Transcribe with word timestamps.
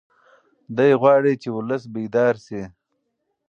دی 0.77 0.91
غواړي 1.01 1.33
چې 1.41 1.49
ولس 1.57 1.83
بیدار 1.95 2.35
شي. 2.45 2.63